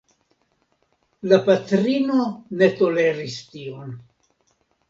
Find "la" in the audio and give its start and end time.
1.33-1.39